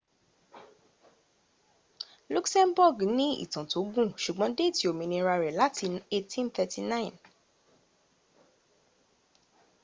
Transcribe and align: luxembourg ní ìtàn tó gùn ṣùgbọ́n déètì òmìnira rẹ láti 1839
luxembourg 2.33 2.97
ní 3.17 3.27
ìtàn 3.43 3.65
tó 3.71 3.77
gùn 3.93 4.09
ṣùgbọ́n 4.23 4.51
déètì 4.57 4.83
òmìnira 4.91 5.33
rẹ 5.41 5.51
láti 5.59 5.83
1839 6.17 7.11